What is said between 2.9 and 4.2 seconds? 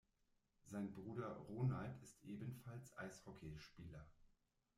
Eishockeyspieler.